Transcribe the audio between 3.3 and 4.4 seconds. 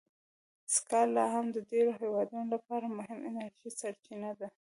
انرژي سرچینه